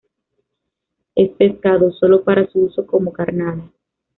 Es 1.13 1.29
pescado 1.37 1.91
solo 1.91 2.23
para 2.23 2.47
su 2.47 2.61
uso 2.65 2.87
como 2.87 3.13
carnada. 3.13 3.71